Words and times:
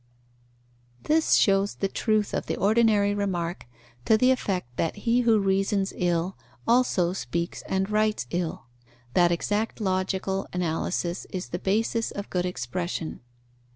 _This 1.07 1.35
shows 1.35 1.75
the 1.75 1.87
truth 1.87 2.33
of 2.33 2.47
the 2.47 2.55
ordinary 2.57 3.13
remark 3.13 3.67
to 4.05 4.17
the 4.17 4.31
effect 4.31 4.75
that 4.77 4.95
he 5.05 5.21
who 5.21 5.37
reasons 5.37 5.93
ill, 5.95 6.35
also 6.67 7.13
speaks 7.13 7.61
and 7.69 7.87
writes 7.87 8.25
ill, 8.31 8.65
that 9.13 9.31
exact 9.31 9.79
logical 9.79 10.47
analysis 10.53 11.25
is 11.25 11.49
the 11.49 11.59
basis 11.59 12.09
of 12.09 12.31
good 12.31 12.47
expression. 12.47 13.19